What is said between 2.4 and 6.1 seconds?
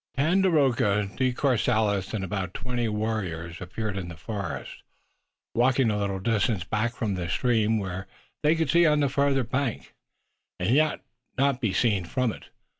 twenty warriors appeared in the forest, walking a